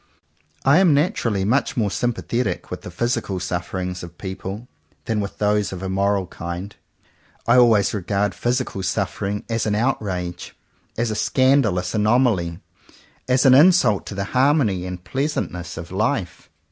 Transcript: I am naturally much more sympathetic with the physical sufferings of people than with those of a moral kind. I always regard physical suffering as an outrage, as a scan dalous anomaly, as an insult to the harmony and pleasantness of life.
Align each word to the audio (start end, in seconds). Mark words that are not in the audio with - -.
I 0.65 0.79
am 0.79 0.95
naturally 0.95 1.45
much 1.45 1.77
more 1.77 1.91
sympathetic 1.91 2.71
with 2.71 2.81
the 2.81 2.89
physical 2.89 3.39
sufferings 3.39 4.01
of 4.01 4.17
people 4.17 4.67
than 5.05 5.19
with 5.19 5.37
those 5.37 5.71
of 5.71 5.83
a 5.83 5.89
moral 5.89 6.25
kind. 6.25 6.75
I 7.45 7.57
always 7.57 7.93
regard 7.93 8.33
physical 8.33 8.81
suffering 8.81 9.45
as 9.47 9.67
an 9.67 9.75
outrage, 9.75 10.55
as 10.97 11.11
a 11.11 11.15
scan 11.15 11.61
dalous 11.61 11.93
anomaly, 11.93 12.57
as 13.29 13.45
an 13.45 13.53
insult 13.53 14.07
to 14.07 14.15
the 14.15 14.23
harmony 14.33 14.87
and 14.87 15.03
pleasantness 15.03 15.77
of 15.77 15.91
life. 15.91 16.49